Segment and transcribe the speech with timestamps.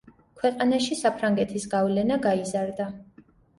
[0.37, 2.91] ქვეყანაში საფრანგეთის გავლენა გაიზარდა.